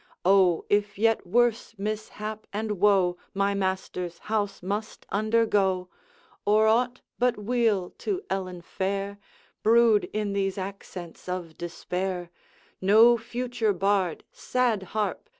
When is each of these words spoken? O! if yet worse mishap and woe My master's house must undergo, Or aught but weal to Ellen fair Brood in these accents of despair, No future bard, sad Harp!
O! 0.25 0.65
if 0.67 0.97
yet 0.97 1.27
worse 1.27 1.75
mishap 1.77 2.47
and 2.51 2.79
woe 2.79 3.17
My 3.35 3.53
master's 3.53 4.17
house 4.33 4.63
must 4.63 5.05
undergo, 5.11 5.89
Or 6.43 6.65
aught 6.65 7.01
but 7.19 7.37
weal 7.37 7.91
to 7.99 8.23
Ellen 8.27 8.63
fair 8.63 9.19
Brood 9.61 10.09
in 10.11 10.33
these 10.33 10.57
accents 10.57 11.29
of 11.29 11.55
despair, 11.55 12.31
No 12.81 13.15
future 13.15 13.73
bard, 13.73 14.23
sad 14.31 14.81
Harp! 14.97 15.29